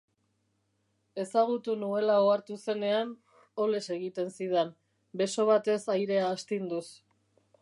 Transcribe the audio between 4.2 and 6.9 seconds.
zidan, beso batez airea astinduz.